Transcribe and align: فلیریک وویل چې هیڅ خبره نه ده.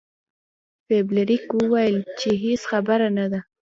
فلیریک 0.85 1.45
وویل 1.59 1.97
چې 2.19 2.29
هیڅ 2.43 2.61
خبره 2.71 3.07
نه 3.17 3.25
ده. 3.31 3.39